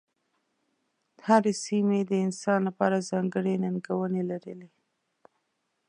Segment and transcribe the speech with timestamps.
[1.27, 4.69] هرې سیمې د انسان لپاره ځانګړې ننګونې لرلې.